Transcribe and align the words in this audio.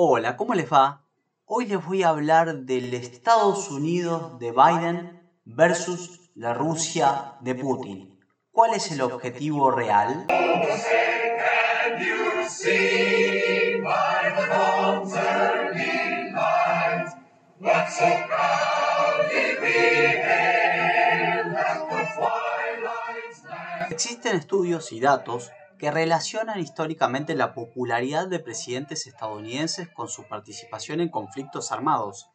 Hola, 0.00 0.36
¿cómo 0.36 0.54
les 0.54 0.72
va? 0.72 1.02
Hoy 1.44 1.66
les 1.66 1.84
voy 1.84 2.04
a 2.04 2.10
hablar 2.10 2.58
del 2.58 2.94
Estados 2.94 3.68
Unidos 3.68 4.38
de 4.38 4.52
Biden 4.52 5.28
versus 5.44 6.30
la 6.36 6.54
Rusia 6.54 7.32
de 7.40 7.56
Putin. 7.56 8.16
¿Cuál 8.52 8.74
es 8.74 8.92
el 8.92 9.00
objetivo 9.00 9.72
real? 9.72 10.28
Existen 23.90 24.36
estudios 24.36 24.92
y 24.92 25.00
datos 25.00 25.50
que 25.78 25.90
relacionan 25.90 26.58
históricamente 26.58 27.34
la 27.34 27.54
popularidad 27.54 28.26
de 28.26 28.40
presidentes 28.40 29.06
estadounidenses 29.06 29.88
con 29.88 30.08
su 30.08 30.24
participación 30.24 31.00
en 31.00 31.08
conflictos 31.08 31.70
armados. 31.70 32.30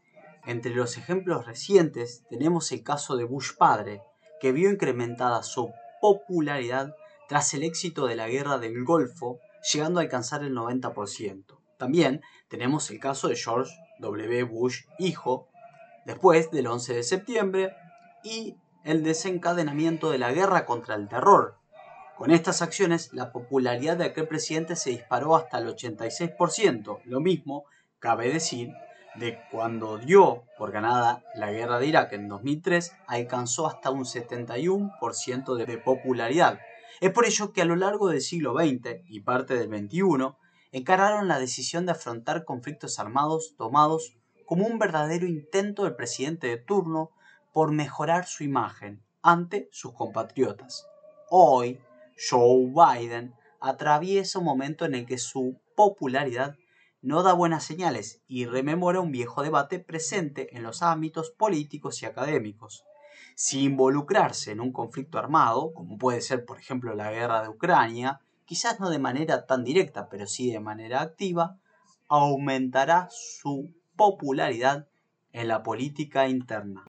Entre 0.45 0.73
los 0.73 0.98
ejemplos 0.98 1.45
recientes 1.45 2.23
tenemos 2.30 2.72
el 2.72 2.84
caso 2.84 3.17
de 3.17 3.26
Bush 3.26 3.52
padre, 3.58 4.02
que 4.40 4.52
vio 4.52 4.70
incrementada 4.70 5.44
su 5.44 5.72
popularidad 6.02 6.95
tras 7.27 7.53
el 7.53 7.64
éxito 7.64 8.08
de 8.08 8.16
la 8.16 8.27
guerra 8.27 8.58
del 8.58 8.84
Golfo, 8.84 9.40
llegando 9.72 10.00
a 10.00 10.03
alcanzar 10.03 10.44
el 10.44 10.53
90%. 10.53 11.58
También 11.78 12.22
tenemos 12.50 12.89
el 12.91 13.00
caso 13.00 13.28
de 13.28 13.36
George 13.36 13.73
W. 14.00 14.44
Bush 14.44 14.84
hijo, 15.00 15.48
después 16.05 16.52
del 16.52 16.67
11 16.67 16.94
de 16.94 17.03
septiembre, 17.03 17.75
y 18.23 18.58
el 18.84 19.03
desencadenamiento 19.03 20.12
de 20.12 20.17
la 20.17 20.31
guerra 20.31 20.66
contra 20.66 20.95
el 20.95 21.08
terror, 21.08 21.58
con 22.17 22.31
estas 22.31 22.62
acciones, 22.62 23.12
la 23.13 23.31
popularidad 23.31 23.98
de 23.98 24.05
aquel 24.05 24.27
presidente 24.27 24.76
se 24.76 24.91
disparó 24.91 25.35
hasta 25.35 25.58
el 25.58 25.67
86%. 25.67 27.02
Lo 27.05 27.20
mismo 27.20 27.66
cabe 27.99 28.31
decir 28.31 28.72
de 29.16 29.39
cuando 29.52 29.98
dio 29.98 30.44
por 30.58 30.72
ganada 30.72 31.23
la 31.36 31.52
guerra 31.52 31.80
de 31.80 31.88
Irak 31.88 32.14
en 32.14 32.28
2003, 32.28 32.94
alcanzó 33.08 33.67
hasta 33.67 33.91
un 33.91 34.06
71% 34.06 35.56
de 35.56 35.78
popularidad. 35.78 36.59
Es 37.02 37.11
por 37.11 37.25
ello 37.25 37.52
que 37.52 37.61
a 37.61 37.66
lo 37.66 37.75
largo 37.75 38.09
del 38.09 38.22
siglo 38.22 38.53
XX 38.53 39.02
y 39.08 39.22
parte 39.22 39.56
del 39.56 39.69
XXI, 39.69 40.36
encararon 40.72 41.28
la 41.28 41.39
decisión 41.39 41.86
de 41.86 41.91
afrontar 41.91 42.45
conflictos 42.45 43.00
armados 43.00 43.56
tomados 43.58 44.16
como 44.45 44.66
un 44.66 44.80
verdadero 44.80 45.28
intento 45.28 45.84
del 45.84 45.95
presidente 45.95 46.47
de 46.47 46.58
turno 46.58 47.11
por 47.53 47.72
mejorar 47.72 48.25
su 48.25 48.44
imagen 48.44 49.03
ante 49.22 49.69
sus 49.72 49.94
compatriotas. 49.94 50.88
Hoy, 51.30 51.80
Joe 52.17 52.72
Biden 52.72 53.33
atraviesa 53.59 54.39
un 54.39 54.45
momento 54.45 54.86
en 54.86 54.95
el 54.95 55.06
que 55.06 55.17
su 55.17 55.59
popularidad 55.75 56.56
no 57.02 57.22
da 57.22 57.33
buenas 57.33 57.64
señales 57.66 58.22
y 58.28 58.45
rememora 58.45 59.02
un 59.02 59.11
viejo 59.11 59.44
debate 59.44 59.80
presente 59.80 60.56
en 60.56 60.64
los 60.64 60.81
ámbitos 60.81 61.31
políticos 61.31 62.02
y 62.02 62.06
académicos. 62.06 62.86
Si 63.36 63.64
involucrarse 63.64 64.52
en 64.52 64.61
un 64.61 64.72
conflicto 64.72 65.17
armado, 65.17 65.73
como 65.73 65.97
puede 65.97 66.22
ser 66.22 66.45
por 66.45 66.59
ejemplo 66.59 66.95
la 66.95 67.11
guerra 67.11 67.41
de 67.41 67.50
Ucrania, 67.50 68.22
quizás 68.45 68.80
no 68.80 68.89
de 68.89 69.00
manera 69.00 69.45
tan 69.45 69.64
directa, 69.64 70.08
pero 70.09 70.28
sí 70.28 70.52
de 70.52 70.59
manera 70.59 71.02
activa, 71.02 71.58
aumentará 72.08 73.09
su 73.11 73.73
popularidad 73.95 74.88
en 75.31 75.47
la 75.47 75.64
política 75.64 76.28
interna. 76.28 76.86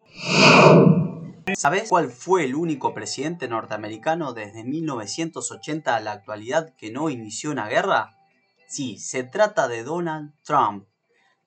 ¿Sabes 1.52 1.90
cuál 1.90 2.10
fue 2.10 2.44
el 2.44 2.54
único 2.54 2.94
presidente 2.94 3.48
norteamericano 3.48 4.32
desde 4.32 4.64
1980 4.64 5.94
a 5.94 6.00
la 6.00 6.12
actualidad 6.12 6.74
que 6.74 6.90
no 6.90 7.10
inició 7.10 7.50
una 7.50 7.68
guerra? 7.68 8.16
Sí, 8.66 8.98
se 8.98 9.24
trata 9.24 9.68
de 9.68 9.84
Donald 9.84 10.32
Trump. 10.42 10.86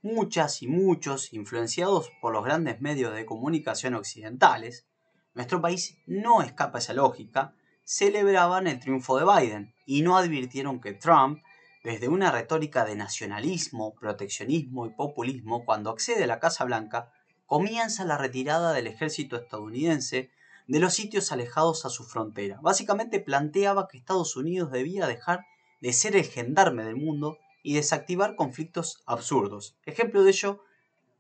Muchas 0.04 0.62
y 0.62 0.67
muchos, 0.67 1.34
influenciados 1.34 2.12
por 2.22 2.31
los 2.31 2.45
grandes 2.45 2.80
medios 2.80 3.14
de 3.16 3.26
comunicación 3.26 3.95
occidentales, 3.95 4.88
nuestro 5.34 5.62
país 5.62 5.98
no 6.06 6.44
escapa 6.44 6.78
a 6.78 6.82
esa 6.82 6.94
lógica, 6.94 7.55
celebraban 7.83 8.67
el 8.67 8.80
triunfo 8.80 9.17
de 9.17 9.26
Biden 9.26 9.73
y 9.88 10.04
no 10.04 10.16
advirtieron 10.16 10.80
que 10.80 10.94
Trump, 10.94 11.42
desde 11.83 12.08
una 12.08 12.32
retórica 12.32 12.86
de 12.86 12.95
nacionalismo, 12.95 13.95
proteccionismo 13.95 14.86
y 14.86 14.92
populismo, 14.92 15.66
cuando 15.66 15.89
accede 15.89 16.26
a 16.26 16.27
la 16.27 16.39
Casa 16.39 16.66
Blanca, 16.66 17.11
comienza 17.47 18.05
la 18.05 18.17
retirada 18.17 18.73
del 18.73 18.87
ejército 18.87 19.37
estadounidense 19.37 20.30
de 20.67 20.80
los 20.80 20.93
sitios 20.93 21.31
alejados 21.31 21.85
a 21.85 21.89
su 21.89 22.03
frontera. 22.03 22.59
Básicamente 22.61 23.21
planteaba 23.21 23.87
que 23.87 23.97
Estados 23.97 24.35
Unidos 24.35 24.69
debía 24.69 25.08
dejar 25.08 25.45
de 25.81 25.93
ser 25.93 26.15
el 26.17 26.25
gendarme 26.25 26.83
del 26.83 26.97
mundo 26.97 27.37
y 27.63 27.75
desactivar 27.75 28.35
conflictos 28.35 29.02
absurdos. 29.05 29.77
Ejemplo 29.85 30.23
de 30.23 30.31
ello 30.31 30.61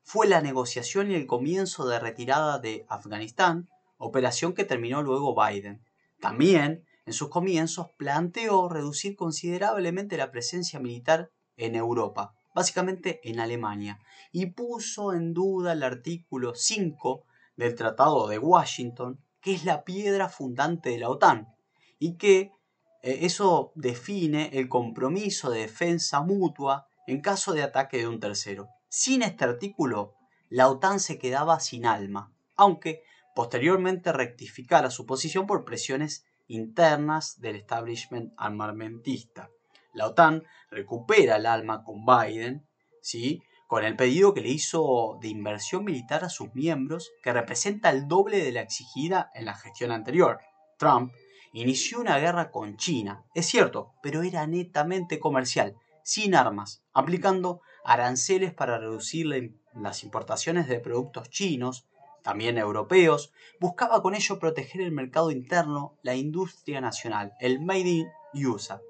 fue 0.03 0.27
la 0.27 0.41
negociación 0.41 1.11
y 1.11 1.15
el 1.15 1.27
comienzo 1.27 1.87
de 1.87 1.99
retirada 1.99 2.59
de 2.59 2.85
Afganistán, 2.89 3.69
operación 3.97 4.53
que 4.53 4.65
terminó 4.65 5.01
luego 5.01 5.35
Biden. 5.35 5.81
También, 6.19 6.85
en 7.05 7.13
sus 7.13 7.29
comienzos, 7.29 7.87
planteó 7.97 8.67
reducir 8.67 9.15
considerablemente 9.15 10.17
la 10.17 10.31
presencia 10.31 10.79
militar 10.79 11.31
en 11.55 11.75
Europa, 11.75 12.36
básicamente 12.57 13.21
en 13.23 13.39
Alemania, 13.39 13.99
y 14.31 14.47
puso 14.47 15.13
en 15.13 15.31
duda 15.35 15.73
el 15.73 15.83
artículo 15.83 16.55
5 16.55 17.23
del 17.55 17.75
Tratado 17.75 18.27
de 18.27 18.39
Washington, 18.39 19.19
que 19.41 19.53
es 19.53 19.63
la 19.63 19.83
piedra 19.83 20.27
fundante 20.27 20.89
de 20.89 20.97
la 20.97 21.09
OTAN, 21.09 21.53
y 21.99 22.17
que 22.17 22.51
eh, 23.03 23.19
eso 23.21 23.73
define 23.75 24.49
el 24.53 24.69
compromiso 24.69 25.51
de 25.51 25.59
defensa 25.59 26.21
mutua 26.21 26.87
en 27.05 27.21
caso 27.21 27.53
de 27.53 27.61
ataque 27.61 27.97
de 27.97 28.07
un 28.07 28.19
tercero. 28.19 28.69
Sin 28.89 29.21
este 29.21 29.43
artículo, 29.43 30.15
la 30.49 30.67
OTAN 30.67 30.99
se 30.99 31.19
quedaba 31.19 31.59
sin 31.59 31.85
alma, 31.85 32.33
aunque 32.55 33.03
posteriormente 33.35 34.11
rectificara 34.11 34.89
su 34.89 35.05
posición 35.05 35.45
por 35.45 35.63
presiones 35.63 36.25
internas 36.47 37.39
del 37.39 37.57
establishment 37.57 38.33
armamentista 38.35 39.51
la 39.97 40.07
OTAN 40.07 40.43
recupera 40.69 41.37
el 41.37 41.45
alma 41.45 41.83
con 41.83 42.05
Biden, 42.05 42.65
¿sí? 43.01 43.41
con 43.67 43.83
el 43.83 43.97
pedido 43.97 44.33
que 44.33 44.41
le 44.41 44.49
hizo 44.49 45.17
de 45.21 45.27
inversión 45.27 45.83
militar 45.83 46.23
a 46.23 46.29
sus 46.29 46.53
miembros, 46.53 47.11
que 47.21 47.33
representa 47.33 47.89
el 47.89 48.07
doble 48.07 48.37
de 48.37 48.51
la 48.51 48.61
exigida 48.61 49.29
en 49.33 49.45
la 49.45 49.55
gestión 49.55 49.91
anterior. 49.91 50.39
Trump 50.77 51.11
inició 51.51 51.99
una 51.99 52.17
guerra 52.19 52.51
con 52.51 52.77
China, 52.77 53.25
es 53.33 53.47
cierto, 53.47 53.93
pero 54.01 54.21
era 54.21 54.47
netamente 54.47 55.19
comercial, 55.19 55.75
sin 56.03 56.35
armas, 56.35 56.83
aplicando 56.93 57.61
aranceles 57.83 58.53
para 58.53 58.77
reducir 58.77 59.27
las 59.73 60.03
importaciones 60.03 60.67
de 60.67 60.79
productos 60.79 61.29
chinos, 61.29 61.87
también 62.21 62.57
europeos, 62.57 63.31
buscaba 63.59 64.01
con 64.01 64.13
ello 64.13 64.37
proteger 64.37 64.81
el 64.81 64.91
mercado 64.91 65.31
interno, 65.31 65.97
la 66.03 66.15
industria 66.15 66.81
nacional, 66.81 67.33
el 67.39 67.61
Made 67.61 67.89
in 67.89 68.07
USA. 68.33 68.81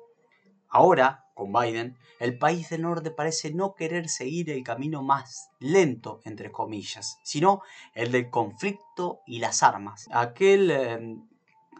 Ahora, 0.69 1.25
con 1.33 1.53
Biden, 1.53 1.97
el 2.19 2.37
país 2.37 2.69
del 2.69 2.81
norte 2.81 3.11
parece 3.11 3.53
no 3.53 3.75
querer 3.75 4.09
seguir 4.09 4.49
el 4.49 4.63
camino 4.63 5.03
más 5.03 5.51
lento, 5.59 6.19
entre 6.25 6.51
comillas, 6.51 7.19
sino 7.23 7.61
el 7.93 8.11
del 8.11 8.29
conflicto 8.29 9.21
y 9.25 9.39
las 9.39 9.63
armas, 9.63 10.07
aquel 10.11 10.71
em, 10.71 11.27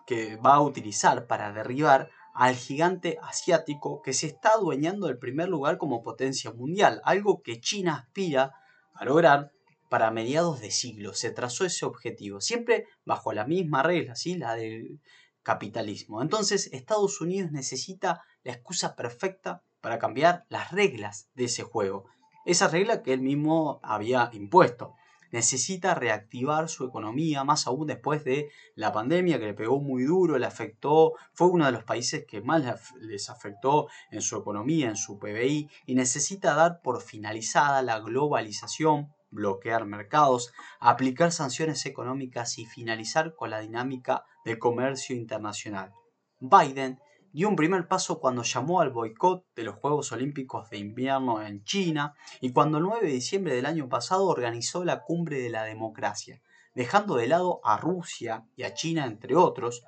que 0.06 0.36
va 0.38 0.56
a 0.56 0.62
utilizar 0.62 1.28
para 1.28 1.52
derribar 1.52 2.10
al 2.34 2.56
gigante 2.56 3.18
asiático 3.24 4.04
que 4.04 4.14
se 4.14 4.28
está 4.28 4.50
adueñando 4.50 5.08
del 5.08 5.18
primer 5.18 5.50
lugar 5.50 5.80
como 5.80 6.04
potencia 6.04 6.52
mundial, 6.52 7.02
algo 7.04 7.42
que 7.42 7.60
China 7.60 7.96
aspira 7.96 8.54
a 8.94 9.06
lograr 9.06 9.52
para 9.90 10.12
mediados 10.12 10.60
de 10.60 10.70
siglo. 10.70 11.14
Se 11.14 11.32
trazó 11.32 11.66
ese 11.66 11.86
objetivo, 11.86 12.42
siempre 12.42 12.86
bajo 13.06 13.34
la 13.34 13.46
misma 13.46 13.82
regla, 13.82 14.16
¿sí? 14.16 14.36
la 14.36 14.56
del 14.56 15.00
capitalismo. 15.48 16.22
Entonces 16.22 16.70
Estados 16.74 17.22
Unidos 17.22 17.54
necesita 17.54 18.22
la 18.44 18.52
excusa 18.52 18.98
perfecta 18.98 19.64
para 19.80 19.98
cambiar 19.98 20.44
las 20.50 20.74
reglas 20.74 21.30
de 21.36 21.46
ese 21.46 21.64
juego. 21.64 22.04
Esa 22.44 22.68
regla 22.68 23.02
que 23.02 23.14
él 23.14 23.22
mismo 23.22 23.80
había 23.82 24.30
impuesto. 24.34 24.96
Necesita 25.32 25.96
reactivar 25.96 26.68
su 26.68 26.84
economía, 26.84 27.46
más 27.46 27.66
aún 27.66 27.88
después 27.88 28.26
de 28.26 28.50
la 28.76 28.92
pandemia 28.92 29.40
que 29.40 29.46
le 29.46 29.54
pegó 29.54 29.80
muy 29.80 30.04
duro, 30.04 30.38
le 30.38 30.46
afectó, 30.46 31.14
fue 31.32 31.48
uno 31.48 31.66
de 31.66 31.72
los 31.72 31.86
países 31.86 32.26
que 32.26 32.42
más 32.42 32.92
les 33.00 33.30
afectó 33.30 33.88
en 34.12 34.22
su 34.22 34.36
economía, 34.36 34.90
en 34.90 34.98
su 34.98 35.18
PBI, 35.18 35.70
y 35.86 35.96
necesita 35.96 36.56
dar 36.56 36.82
por 36.82 37.02
finalizada 37.02 37.82
la 37.84 38.00
globalización, 38.00 39.14
bloquear 39.30 39.86
mercados, 39.86 40.54
aplicar 40.80 41.32
sanciones 41.32 41.86
económicas 41.86 42.58
y 42.58 42.66
finalizar 42.66 43.36
con 43.36 43.50
la 43.50 43.60
dinámica 43.60 44.26
de 44.46 44.60
comercio 44.60 45.16
internacional. 45.16 45.94
Biden 46.40 47.00
dio 47.34 47.50
un 47.50 47.56
primer 47.56 47.88
paso 47.88 48.20
cuando 48.20 48.44
llamó 48.44 48.82
al 48.82 48.92
boicot 48.92 49.46
de 49.56 49.64
los 49.64 49.76
Juegos 49.76 50.12
Olímpicos 50.12 50.70
de 50.70 50.78
Invierno 50.78 51.42
en 51.42 51.64
China 51.64 52.16
y 52.42 52.52
cuando 52.52 52.78
el 52.78 52.84
9 52.86 53.08
de 53.08 53.14
diciembre 53.14 53.56
del 53.56 53.66
año 53.66 53.90
pasado 53.90 54.26
organizó 54.28 54.84
la 54.84 55.04
Cumbre 55.04 55.40
de 55.40 55.50
la 55.50 55.64
Democracia, 55.64 56.42
dejando 56.74 57.16
de 57.16 57.28
lado 57.28 57.60
a 57.64 57.78
Rusia 57.78 58.46
y 58.56 58.64
a 58.64 58.74
China, 58.74 59.06
entre 59.06 59.36
otros, 59.36 59.84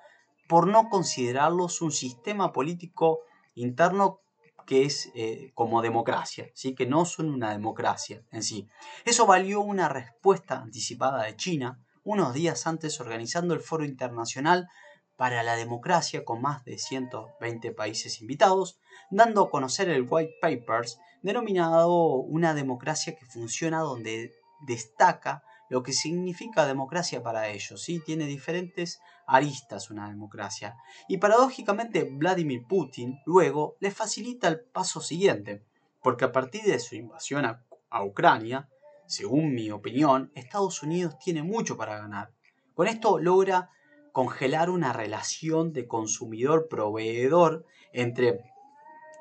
por 0.48 0.68
no 0.68 0.90
considerarlos 0.90 1.82
un 1.82 1.92
sistema 1.92 2.52
político 2.52 3.20
interno 3.54 4.22
que 4.70 4.86
es 4.86 5.10
eh, 5.16 5.52
como 5.56 5.82
democracia, 5.82 6.52
¿sí? 6.54 6.76
que 6.76 6.86
no 6.86 7.04
son 7.04 7.34
una 7.34 7.50
democracia 7.50 8.22
en 8.30 8.44
sí. 8.44 8.68
Eso 9.04 9.26
valió 9.26 9.62
una 9.62 9.90
respuesta 9.90 10.60
anticipada 10.60 11.24
de 11.24 11.36
China 11.36 11.80
unos 12.04 12.36
días 12.36 12.68
antes 12.68 13.00
organizando 13.02 13.56
el 13.56 13.62
Foro 13.62 13.84
Internacional 13.84 14.68
para 15.18 15.42
la 15.42 15.56
Democracia 15.56 16.24
con 16.24 16.44
más 16.44 16.64
de 16.66 16.78
120 16.78 17.72
países 17.72 18.22
invitados, 18.22 18.78
dando 19.10 19.42
a 19.42 19.50
conocer 19.50 19.90
el 19.90 20.06
White 20.08 20.36
Papers 20.40 21.00
denominado 21.24 22.18
una 22.18 22.54
democracia 22.54 23.16
que 23.16 23.26
funciona 23.26 23.80
donde 23.80 24.34
destaca 24.68 25.42
lo 25.70 25.84
que 25.84 25.94
significa 25.94 26.66
democracia 26.66 27.24
para 27.24 27.48
ellos. 27.48 27.82
¿sí? 27.82 28.02
Tiene 28.06 28.26
diferentes 28.26 29.00
aristas 29.26 29.90
una 29.92 30.10
democracia. 30.10 30.76
Y 31.08 31.18
paradójicamente 31.18 32.04
Vladimir 32.04 32.66
Putin 32.68 33.20
luego 33.26 33.78
le 33.80 33.92
facilita 33.92 34.48
el 34.48 34.60
paso 34.60 35.02
siguiente, 35.02 35.64
porque 36.02 36.26
a 36.26 36.32
partir 36.32 36.64
de 36.64 36.80
su 36.80 36.96
invasión 36.96 37.46
a, 37.46 37.64
Ucrania, 38.04 38.70
según 39.08 39.54
mi 39.54 39.72
opinión, 39.72 40.32
Estados 40.36 40.84
Unidos 40.84 41.18
tiene 41.18 41.42
mucho 41.42 41.76
para 41.76 41.98
ganar. 41.98 42.32
Con 42.76 42.88
esto 42.88 43.18
logra 43.18 43.72
congelar 44.12 44.70
una 44.70 44.94
relación 44.94 45.74
de 45.74 45.88
consumidor-proveedor 45.88 47.66
entre 47.94 48.44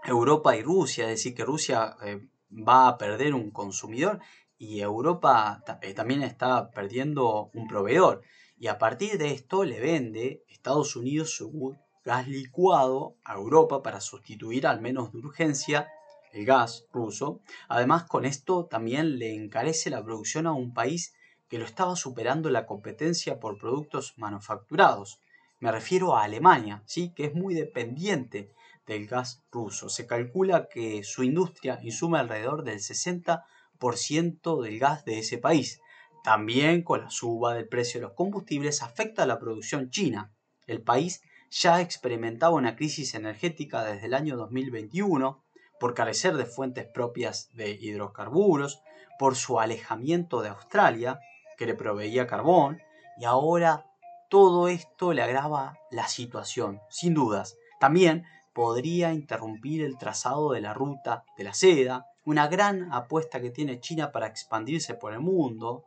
Europa 0.04 0.54
y 0.56 0.62
Rusia, 0.62 1.04
es 1.04 1.10
decir, 1.10 1.34
que 1.34 1.44
Rusia 1.44 1.96
eh, 2.02 2.20
va 2.50 2.88
a 2.88 2.98
perder 2.98 3.34
un 3.34 3.50
consumidor 3.50 4.20
y 4.58 4.81
Europa 4.81 5.62
eh, 5.82 5.94
también 5.94 6.22
está 6.22 6.70
perdiendo 6.70 7.50
un 7.55 7.69
proveedor. 7.69 8.22
Y 8.58 8.66
a 8.66 8.78
partir 8.78 9.16
de 9.16 9.32
esto 9.32 9.64
le 9.64 9.81
vende 9.81 10.43
Estados 10.49 10.96
Unidos 10.96 11.31
su 11.31 11.76
gas 12.05 12.26
licuado 12.26 13.16
a 13.25 13.34
Europa 13.34 13.82
para 13.82 14.00
sustituir 14.00 14.66
al 14.66 14.81
menos 14.81 15.12
de 15.12 15.19
urgencia 15.19 15.88
el 16.32 16.44
gas 16.44 16.87
ruso. 16.93 17.40
Además, 17.69 18.05
con 18.05 18.25
esto 18.25 18.66
también 18.66 19.19
le 19.19 19.34
encarece 19.34 19.90
la 19.90 20.02
producción 20.02 20.46
a 20.46 20.52
un 20.52 20.75
país 20.75 21.14
que 21.49 21.58
lo 21.58 21.64
estaba 21.64 21.96
superando 21.96 22.50
la 22.50 22.66
competencia 22.66 23.38
por 23.40 23.58
productos 23.58 24.14
manufacturados. 24.19 25.20
Me 25.61 25.72
refiero 25.72 26.16
a 26.16 26.25
Alemania, 26.25 26.82
¿sí? 26.87 27.12
que 27.14 27.25
es 27.26 27.34
muy 27.34 27.54
dependiente 27.54 28.50
del 28.87 29.06
gas 29.06 29.43
ruso. 29.50 29.88
Se 29.88 30.06
calcula 30.06 30.69
que 30.69 31.02
su 31.04 31.22
industria 31.22 31.78
insume 31.82 32.19
alrededor 32.19 32.64
del 32.64 32.78
60% 32.78 33.43
del 33.80 34.78
gas 34.78 35.04
de 35.04 35.19
ese 35.19 35.38
país. 35.38 35.80
También 36.25 36.82
con 36.82 37.02
la 37.02 37.10
suba 37.10 37.54
del 37.54 37.69
precio 37.69 38.00
de 38.00 38.06
los 38.06 38.14
combustibles 38.14 38.82
afecta 38.82 39.22
a 39.22 39.26
la 39.26 39.38
producción 39.38 39.90
china. 39.90 40.32
El 40.66 40.82
país 40.82 41.22
ya 41.50 41.80
experimentaba 41.80 42.54
una 42.54 42.76
crisis 42.76 43.14
energética 43.14 43.84
desde 43.84 44.06
el 44.06 44.14
año 44.14 44.36
2021 44.36 45.42
por 45.80 45.94
carecer 45.94 46.36
de 46.36 46.44
fuentes 46.44 46.86
propias 46.86 47.50
de 47.54 47.70
hidrocarburos, 47.70 48.82
por 49.19 49.36
su 49.36 49.58
alejamiento 49.58 50.42
de 50.42 50.48
Australia, 50.48 51.20
que 51.56 51.66
le 51.66 51.75
proveía 51.75 52.26
carbón, 52.26 52.80
y 53.19 53.25
ahora 53.25 53.86
todo 54.28 54.69
esto 54.69 55.12
le 55.12 55.22
agrava 55.22 55.78
la 55.90 56.06
situación, 56.06 56.80
sin 56.90 57.14
dudas. 57.14 57.56
También 57.80 58.25
podría 58.52 59.12
interrumpir 59.12 59.82
el 59.82 59.98
trazado 59.98 60.52
de 60.52 60.60
la 60.60 60.75
ruta 60.75 61.25
de 61.36 61.44
la 61.44 61.54
seda, 61.54 62.06
una 62.28 62.46
gran 62.46 62.92
apuesta 62.92 63.40
que 63.40 63.50
tiene 63.50 63.80
China 63.80 64.12
para 64.12 64.26
expandirse 64.26 64.92
por 64.92 65.14
el 65.14 65.20
mundo, 65.20 65.84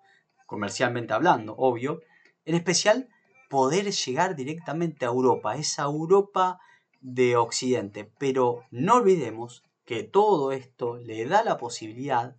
comercialmente 0.47 1.13
hablando, 1.13 1.53
obvio, 1.55 2.01
en 2.45 2.55
especial 2.55 3.09
poder 3.47 3.91
llegar 3.91 4.35
directamente 4.35 5.05
a 5.05 5.09
Europa, 5.09 5.55
esa 5.55 5.83
Europa 5.83 6.59
de 6.99 7.35
Occidente. 7.35 8.11
Pero 8.17 8.63
no 8.71 8.95
olvidemos 8.95 9.63
que 9.85 10.01
todo 10.01 10.51
esto 10.51 10.97
le 10.97 11.25
da 11.25 11.43
la 11.43 11.59
posibilidad 11.59 12.35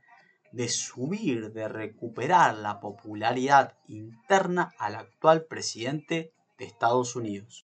de 0.50 0.68
subir, 0.68 1.52
de 1.52 1.68
recuperar 1.68 2.56
la 2.56 2.80
popularidad 2.80 3.78
interna 3.86 4.74
al 4.78 4.96
actual 4.96 5.44
presidente 5.44 6.32
de 6.58 6.64
Estados 6.64 7.14
Unidos. 7.14 7.68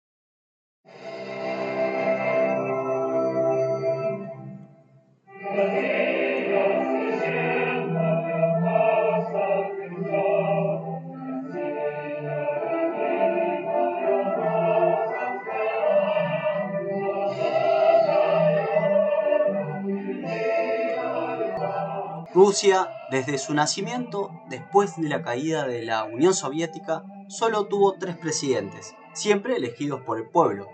Rusia, 22.34 22.90
desde 23.10 23.38
su 23.38 23.54
nacimiento, 23.54 24.32
después 24.48 24.96
de 24.96 25.10
la 25.10 25.22
caída 25.22 25.66
de 25.66 25.84
la 25.84 26.06
Unión 26.06 26.34
Soviética, 26.34 27.04
solo 27.28 27.66
tuvo 27.66 27.94
tres 27.94 28.16
presidentes, 28.16 28.96
siempre 29.14 29.58
elegidos 29.58 30.02
por 30.02 30.18
el 30.18 30.30
pueblo. 30.30 30.68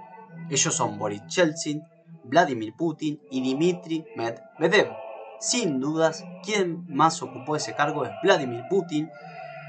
Ellos 0.52 0.76
son 0.76 1.00
Boris 1.00 1.24
Yeltsin, 1.28 1.84
Vladimir 2.24 2.76
Putin 2.76 3.20
y 3.32 3.56
Dmitry 3.56 4.06
Medvedev. 4.16 4.92
Sin 5.40 5.80
dudas, 5.80 6.24
quien 6.44 6.86
más 6.94 7.24
ocupó 7.24 7.56
ese 7.56 7.76
cargo 7.76 8.06
es 8.06 8.12
Vladimir 8.22 8.64
Putin, 8.70 9.10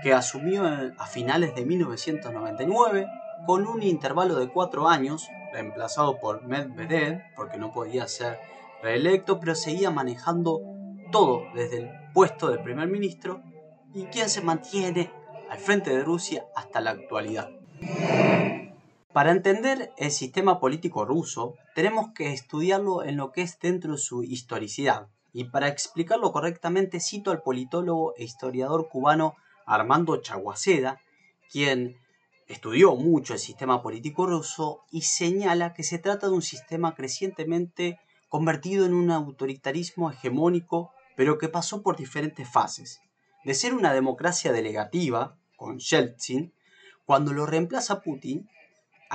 que 0.02 0.12
asumió 0.12 0.64
a 0.66 1.06
finales 1.06 1.54
de 1.54 1.64
1999 1.64 3.06
con 3.46 3.66
un 3.66 3.82
intervalo 3.82 4.38
de 4.38 4.48
cuatro 4.48 4.88
años, 4.88 5.28
reemplazado 5.54 6.18
por 6.18 6.42
Medvedev, 6.42 7.22
porque 7.34 7.56
no 7.56 7.72
podía 7.72 8.06
ser 8.08 8.38
reelecto, 8.82 9.40
pero 9.40 9.54
seguía 9.54 9.90
manejando 9.90 10.60
todo 11.10 11.44
desde 11.54 11.78
el 11.78 11.90
puesto 12.12 12.50
de 12.50 12.58
primer 12.58 12.88
ministro 12.88 13.42
y 13.94 14.04
quien 14.04 14.28
se 14.28 14.42
mantiene 14.42 15.10
al 15.50 15.58
frente 15.58 15.90
de 15.90 16.04
Rusia 16.04 16.44
hasta 16.54 16.80
la 16.80 16.90
actualidad. 16.90 17.50
Para 19.12 19.32
entender 19.32 19.92
el 19.96 20.10
sistema 20.10 20.60
político 20.60 21.04
ruso, 21.04 21.54
tenemos 21.74 22.12
que 22.14 22.32
estudiarlo 22.32 23.02
en 23.02 23.16
lo 23.16 23.32
que 23.32 23.42
es 23.42 23.58
dentro 23.58 23.92
de 23.92 23.98
su 23.98 24.22
historicidad. 24.22 25.08
Y 25.32 25.44
para 25.44 25.68
explicarlo 25.68 26.32
correctamente, 26.32 27.00
cito 27.00 27.30
al 27.30 27.42
politólogo 27.42 28.14
e 28.16 28.24
historiador 28.24 28.88
cubano 28.88 29.34
Armando 29.66 30.16
Chaguaceda, 30.18 31.00
quien 31.50 31.96
estudió 32.46 32.94
mucho 32.96 33.34
el 33.34 33.38
sistema 33.38 33.82
político 33.82 34.26
ruso 34.26 34.82
y 34.90 35.02
señala 35.02 35.74
que 35.74 35.82
se 35.82 35.98
trata 35.98 36.28
de 36.28 36.34
un 36.34 36.42
sistema 36.42 36.94
crecientemente 36.94 37.98
convertido 38.28 38.86
en 38.86 38.94
un 38.94 39.10
autoritarismo 39.10 40.10
hegemónico 40.10 40.92
pero 41.18 41.36
que 41.36 41.48
pasó 41.48 41.82
por 41.82 41.96
diferentes 41.96 42.48
fases. 42.48 43.00
De 43.44 43.52
ser 43.52 43.74
una 43.74 43.92
democracia 43.92 44.52
delegativa, 44.52 45.36
con 45.56 45.80
Yeltsin, 45.80 46.54
cuando 47.06 47.32
lo 47.32 47.44
reemplaza 47.44 48.02
Putin, 48.02 48.48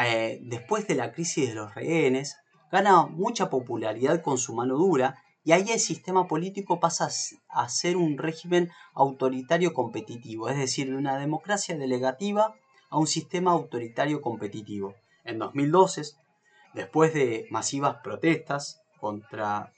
eh, 0.04 0.38
después 0.42 0.86
de 0.86 0.96
la 0.96 1.14
crisis 1.14 1.48
de 1.48 1.56
los 1.56 1.74
rehenes, 1.74 2.36
gana 2.74 3.06
mucha 3.06 3.50
popularidad 3.50 4.22
con 4.22 4.38
su 4.38 4.54
mano 4.54 4.76
dura 4.76 5.24
y 5.46 5.54
ahí 5.54 5.72
el 5.72 5.80
sistema 5.80 6.28
político 6.28 6.82
pasa 6.82 7.08
a 7.48 7.70
ser 7.70 7.96
un 7.96 8.18
régimen 8.18 8.70
autoritario 8.94 9.74
competitivo, 9.74 10.50
es 10.50 10.58
decir, 10.58 10.90
de 10.90 10.98
una 10.98 11.18
democracia 11.18 11.78
delegativa 11.78 12.54
a 12.90 12.98
un 12.98 13.08
sistema 13.08 13.52
autoritario 13.52 14.22
competitivo. 14.22 14.94
En 15.24 15.40
2012, 15.40 16.02
después 16.74 17.14
de 17.14 17.48
masivas 17.50 18.02
protestas 18.04 18.82
contra 19.00 19.72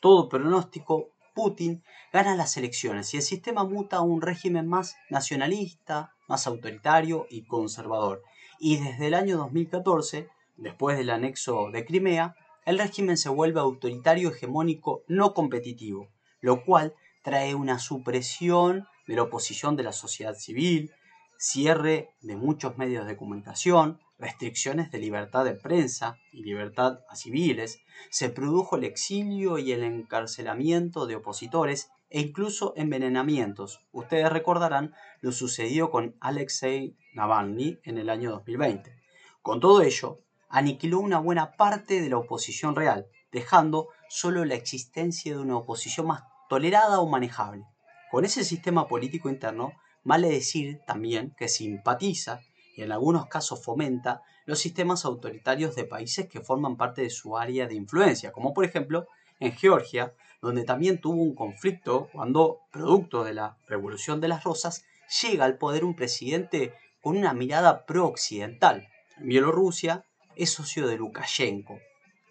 todo 0.00 0.28
pronóstico, 0.28 1.08
Putin 1.34 1.82
gana 2.12 2.36
las 2.36 2.56
elecciones 2.56 3.12
y 3.12 3.16
el 3.16 3.22
sistema 3.22 3.64
muta 3.64 3.98
a 3.98 4.02
un 4.02 4.20
régimen 4.20 4.68
más 4.68 4.96
nacionalista, 5.10 6.14
más 6.28 6.46
autoritario 6.46 7.26
y 7.30 7.44
conservador. 7.44 8.22
Y 8.58 8.78
desde 8.78 9.08
el 9.08 9.14
año 9.14 9.38
2014, 9.38 10.28
después 10.56 10.96
del 10.96 11.10
anexo 11.10 11.70
de 11.72 11.84
Crimea, 11.84 12.34
el 12.64 12.78
régimen 12.78 13.16
se 13.16 13.28
vuelve 13.28 13.60
autoritario 13.60 14.30
hegemónico 14.30 15.02
no 15.08 15.34
competitivo, 15.34 16.08
lo 16.40 16.64
cual 16.64 16.94
trae 17.22 17.54
una 17.54 17.78
supresión 17.78 18.86
de 19.06 19.16
la 19.16 19.22
oposición 19.22 19.76
de 19.76 19.82
la 19.82 19.92
sociedad 19.92 20.34
civil, 20.34 20.92
cierre 21.38 22.14
de 22.20 22.36
muchos 22.36 22.78
medios 22.78 23.06
de 23.06 23.16
comunicación, 23.16 24.00
restricciones 24.22 24.92
de 24.92 24.98
libertad 24.98 25.44
de 25.44 25.54
prensa 25.54 26.16
y 26.30 26.44
libertad 26.44 27.00
a 27.10 27.16
civiles, 27.16 27.80
se 28.08 28.30
produjo 28.30 28.76
el 28.76 28.84
exilio 28.84 29.58
y 29.58 29.72
el 29.72 29.82
encarcelamiento 29.82 31.06
de 31.06 31.16
opositores 31.16 31.90
e 32.08 32.20
incluso 32.20 32.72
envenenamientos. 32.76 33.80
Ustedes 33.90 34.30
recordarán 34.30 34.94
lo 35.22 35.32
sucedido 35.32 35.90
con 35.90 36.14
Alexei 36.20 36.96
Navalny 37.14 37.80
en 37.82 37.98
el 37.98 38.08
año 38.08 38.30
2020. 38.30 38.94
Con 39.42 39.58
todo 39.58 39.82
ello, 39.82 40.20
aniquiló 40.48 41.00
una 41.00 41.18
buena 41.18 41.56
parte 41.56 42.00
de 42.00 42.08
la 42.08 42.18
oposición 42.18 42.76
real, 42.76 43.08
dejando 43.32 43.88
solo 44.08 44.44
la 44.44 44.54
existencia 44.54 45.34
de 45.34 45.40
una 45.40 45.56
oposición 45.56 46.06
más 46.06 46.22
tolerada 46.48 47.00
o 47.00 47.08
manejable. 47.08 47.64
Con 48.12 48.24
ese 48.24 48.44
sistema 48.44 48.86
político 48.86 49.28
interno, 49.28 49.72
vale 50.04 50.28
decir 50.28 50.80
también 50.86 51.34
que 51.36 51.48
simpatiza 51.48 52.40
y 52.74 52.82
en 52.82 52.92
algunos 52.92 53.26
casos 53.26 53.62
fomenta 53.62 54.22
los 54.44 54.58
sistemas 54.58 55.04
autoritarios 55.04 55.74
de 55.76 55.84
países 55.84 56.28
que 56.28 56.40
forman 56.40 56.76
parte 56.76 57.02
de 57.02 57.10
su 57.10 57.36
área 57.36 57.66
de 57.66 57.74
influencia, 57.74 58.32
como 58.32 58.54
por 58.54 58.64
ejemplo 58.64 59.06
en 59.40 59.52
Georgia, 59.52 60.14
donde 60.40 60.64
también 60.64 61.00
tuvo 61.00 61.22
un 61.22 61.34
conflicto 61.34 62.08
cuando, 62.12 62.60
producto 62.72 63.24
de 63.24 63.34
la 63.34 63.56
Revolución 63.66 64.20
de 64.20 64.28
las 64.28 64.44
Rosas, 64.44 64.84
llega 65.22 65.44
al 65.44 65.58
poder 65.58 65.84
un 65.84 65.94
presidente 65.94 66.74
con 67.00 67.16
una 67.16 67.34
mirada 67.34 67.84
pro-occidental. 67.84 68.88
En 69.18 69.28
Bielorrusia 69.28 70.04
es 70.36 70.50
socio 70.50 70.86
de 70.86 70.96
Lukashenko, 70.96 71.78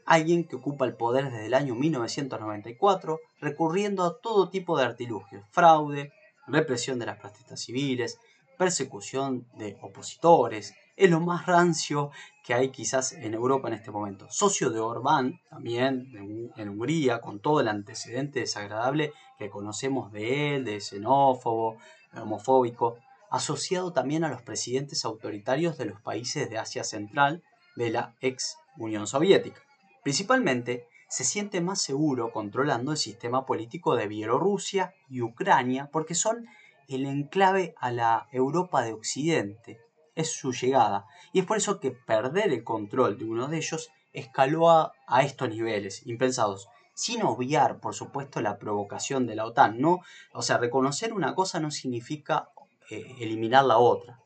alguien 0.05 0.45
que 0.47 0.55
ocupa 0.55 0.85
el 0.85 0.95
poder 0.95 1.25
desde 1.31 1.45
el 1.45 1.53
año 1.53 1.75
1994, 1.75 3.19
recurriendo 3.39 4.03
a 4.03 4.19
todo 4.19 4.49
tipo 4.49 4.77
de 4.77 4.85
artilugios, 4.85 5.45
fraude, 5.51 6.11
represión 6.47 6.99
de 6.99 7.05
las 7.05 7.19
protestas 7.19 7.61
civiles, 7.61 8.19
persecución 8.61 9.47
de 9.57 9.75
opositores, 9.81 10.75
es 10.95 11.09
lo 11.09 11.19
más 11.19 11.47
rancio 11.47 12.11
que 12.43 12.53
hay 12.53 12.69
quizás 12.69 13.11
en 13.11 13.33
Europa 13.33 13.67
en 13.67 13.73
este 13.73 13.89
momento. 13.89 14.27
Socio 14.29 14.69
de 14.69 14.79
Orbán, 14.79 15.41
también 15.49 16.51
en 16.55 16.69
Hungría, 16.69 17.21
con 17.21 17.39
todo 17.39 17.61
el 17.61 17.67
antecedente 17.67 18.41
desagradable 18.41 19.13
que 19.39 19.49
conocemos 19.49 20.11
de 20.11 20.53
él, 20.53 20.63
de 20.63 20.79
xenófobo, 20.79 21.77
homofóbico, 22.13 22.97
asociado 23.31 23.93
también 23.93 24.23
a 24.23 24.29
los 24.29 24.43
presidentes 24.43 25.05
autoritarios 25.05 25.79
de 25.79 25.85
los 25.85 25.99
países 25.99 26.47
de 26.47 26.59
Asia 26.59 26.83
Central 26.83 27.41
de 27.75 27.89
la 27.89 28.13
ex 28.21 28.59
Unión 28.77 29.07
Soviética. 29.07 29.59
Principalmente, 30.03 30.85
se 31.09 31.23
siente 31.23 31.61
más 31.61 31.81
seguro 31.81 32.31
controlando 32.31 32.91
el 32.91 32.97
sistema 32.97 33.43
político 33.47 33.95
de 33.95 34.07
Bielorrusia 34.07 34.93
y 35.09 35.21
Ucrania 35.21 35.89
porque 35.91 36.13
son 36.13 36.45
el 36.91 37.05
enclave 37.05 37.73
a 37.77 37.91
la 37.91 38.27
Europa 38.31 38.83
de 38.83 38.93
Occidente. 38.93 39.79
Es 40.15 40.33
su 40.33 40.51
llegada. 40.51 41.05
Y 41.31 41.39
es 41.39 41.45
por 41.45 41.57
eso 41.57 41.79
que 41.79 41.91
perder 41.91 42.51
el 42.51 42.63
control 42.63 43.17
de 43.17 43.25
uno 43.25 43.47
de 43.47 43.57
ellos 43.57 43.89
escaló 44.13 44.69
a, 44.69 44.93
estos 45.23 45.49
niveles 45.49 46.05
impensados. 46.05 46.67
Sin 46.93 47.23
obviar, 47.23 47.79
por 47.79 47.95
supuesto, 47.95 48.41
la 48.41 48.57
provocación 48.57 49.25
de 49.25 49.35
la 49.35 49.45
OTAN. 49.45 49.79
¿no? 49.79 50.01
O 50.33 50.41
sea, 50.41 50.57
reconocer 50.57 51.13
una 51.13 51.33
cosa 51.33 51.59
no 51.59 51.71
significa 51.71 52.49
eh, 52.89 53.15
eliminar 53.19 53.65
la 53.65 53.77
otra. 53.77 54.19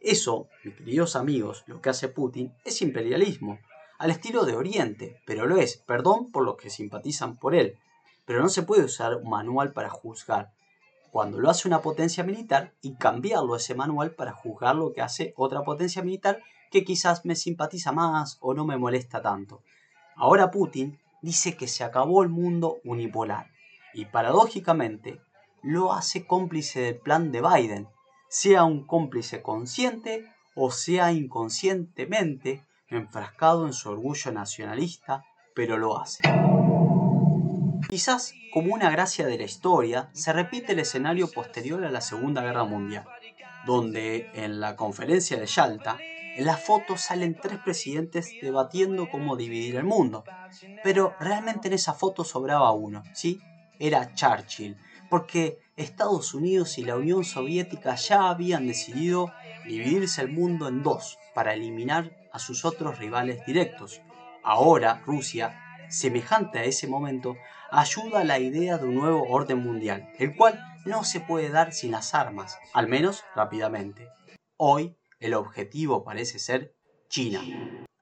Eso, 0.00 0.48
mis 0.62 0.74
queridos 0.76 1.16
amigos, 1.16 1.64
lo 1.66 1.80
que 1.80 1.90
hace 1.90 2.08
Putin 2.08 2.52
es 2.64 2.82
imperialismo 2.82 3.58
al 3.98 4.10
estilo 4.10 4.44
de 4.44 4.54
Oriente, 4.54 5.22
pero 5.26 5.46
lo 5.46 5.56
es, 5.56 5.78
perdón 5.78 6.30
por 6.30 6.44
los 6.44 6.56
que 6.56 6.70
simpatizan 6.70 7.36
por 7.36 7.54
él. 7.54 7.78
Pero 8.26 8.40
no 8.40 8.48
se 8.48 8.62
puede 8.62 8.84
usar 8.84 9.16
un 9.16 9.30
manual 9.30 9.72
para 9.72 9.90
juzgar 9.90 10.52
cuando 11.14 11.38
lo 11.38 11.48
hace 11.48 11.68
una 11.68 11.80
potencia 11.80 12.24
militar 12.24 12.72
y 12.82 12.96
cambiarlo 12.96 13.54
ese 13.54 13.76
manual 13.76 14.16
para 14.16 14.32
juzgar 14.32 14.74
lo 14.74 14.92
que 14.92 15.00
hace 15.00 15.32
otra 15.36 15.62
potencia 15.62 16.02
militar 16.02 16.42
que 16.72 16.82
quizás 16.82 17.24
me 17.24 17.36
simpatiza 17.36 17.92
más 17.92 18.36
o 18.40 18.52
no 18.52 18.66
me 18.66 18.76
molesta 18.76 19.22
tanto. 19.22 19.62
Ahora 20.16 20.50
Putin 20.50 20.98
dice 21.22 21.56
que 21.56 21.68
se 21.68 21.84
acabó 21.84 22.24
el 22.24 22.30
mundo 22.30 22.78
unipolar 22.82 23.46
y 23.94 24.06
paradójicamente 24.06 25.20
lo 25.62 25.92
hace 25.92 26.26
cómplice 26.26 26.80
del 26.80 26.96
plan 26.96 27.30
de 27.30 27.42
Biden, 27.42 27.88
sea 28.28 28.64
un 28.64 28.84
cómplice 28.84 29.40
consciente 29.40 30.28
o 30.56 30.72
sea 30.72 31.12
inconscientemente 31.12 32.66
enfrascado 32.88 33.66
en 33.66 33.72
su 33.72 33.88
orgullo 33.88 34.32
nacionalista, 34.32 35.24
pero 35.54 35.78
lo 35.78 35.96
hace. 35.96 36.24
Quizás 37.94 38.34
como 38.52 38.74
una 38.74 38.90
gracia 38.90 39.24
de 39.24 39.38
la 39.38 39.44
historia, 39.44 40.10
se 40.14 40.32
repite 40.32 40.72
el 40.72 40.80
escenario 40.80 41.30
posterior 41.30 41.84
a 41.84 41.92
la 41.92 42.00
Segunda 42.00 42.42
Guerra 42.42 42.64
Mundial, 42.64 43.04
donde 43.66 44.32
en 44.34 44.58
la 44.58 44.74
conferencia 44.74 45.38
de 45.38 45.46
Yalta, 45.46 45.98
en 46.00 46.44
la 46.44 46.56
foto 46.56 46.96
salen 46.96 47.38
tres 47.40 47.60
presidentes 47.60 48.32
debatiendo 48.42 49.08
cómo 49.08 49.36
dividir 49.36 49.76
el 49.76 49.84
mundo. 49.84 50.24
Pero 50.82 51.14
realmente 51.20 51.68
en 51.68 51.74
esa 51.74 51.92
foto 51.92 52.24
sobraba 52.24 52.72
uno, 52.72 53.04
¿sí? 53.12 53.40
Era 53.78 54.12
Churchill, 54.12 54.76
porque 55.08 55.60
Estados 55.76 56.34
Unidos 56.34 56.78
y 56.78 56.84
la 56.84 56.96
Unión 56.96 57.22
Soviética 57.22 57.94
ya 57.94 58.28
habían 58.28 58.66
decidido 58.66 59.32
dividirse 59.68 60.20
el 60.20 60.32
mundo 60.32 60.66
en 60.66 60.82
dos 60.82 61.16
para 61.32 61.54
eliminar 61.54 62.10
a 62.32 62.40
sus 62.40 62.64
otros 62.64 62.98
rivales 62.98 63.46
directos. 63.46 64.00
Ahora 64.42 65.00
Rusia, 65.06 65.63
semejante 65.88 66.58
a 66.58 66.64
ese 66.64 66.86
momento, 66.86 67.36
ayuda 67.70 68.20
a 68.20 68.24
la 68.24 68.38
idea 68.38 68.78
de 68.78 68.86
un 68.86 68.94
nuevo 68.94 69.24
orden 69.28 69.58
mundial, 69.58 70.08
el 70.18 70.36
cual 70.36 70.58
no 70.84 71.04
se 71.04 71.20
puede 71.20 71.50
dar 71.50 71.72
sin 71.72 71.90
las 71.90 72.14
armas, 72.14 72.58
al 72.72 72.88
menos 72.88 73.24
rápidamente. 73.34 74.08
Hoy 74.56 74.96
el 75.20 75.34
objetivo 75.34 76.04
parece 76.04 76.38
ser 76.38 76.74
China. 77.08 77.84